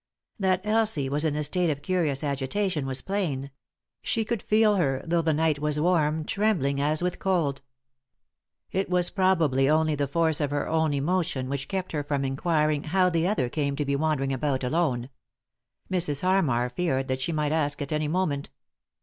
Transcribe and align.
That 0.39 0.61
Elsie 0.65 1.09
was 1.09 1.23
in 1.23 1.35
a 1.35 1.43
state 1.43 1.69
of 1.69 1.83
curious 1.83 2.23
agitation 2.23 2.87
was 2.87 3.03
plain; 3.03 3.51
she 4.01 4.25
could 4.25 4.41
feel 4.41 4.77
her, 4.77 5.03
though 5.05 5.21
the 5.21 5.31
night 5.31 5.59
was 5.59 5.79
warm, 5.79 6.25
trembling 6.25 6.81
as 6.81 7.03
with 7.03 7.19
cold. 7.19 7.61
It 8.71 8.89
was 8.89 9.11
probably 9.11 9.69
only 9.69 9.93
the 9.93 10.07
force 10.07 10.41
of 10.41 10.49
her 10.49 10.67
own 10.67 10.91
emotion 10.95 11.49
which 11.49 11.67
kept 11.67 11.91
her 11.91 12.03
from 12.03 12.25
inquiring 12.25 12.85
how 12.85 13.11
the 13.11 13.27
other 13.27 13.47
came 13.47 13.75
to 13.75 13.85
be 13.85 13.95
wandering 13.95 14.33
about 14.33 14.63
alone. 14.63 15.11
Mrs. 15.91 16.21
Harmar 16.21 16.71
feared 16.71 17.07
that 17.07 17.21
she 17.21 17.31
might 17.31 17.51
ask 17.51 17.79
at 17.79 17.91
any 17.91 18.07
moment. 18.07 18.49